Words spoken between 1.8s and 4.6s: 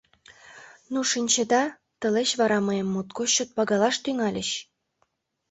тылеч вара мыйым моткоч чот пагалаш тӱҥальыч.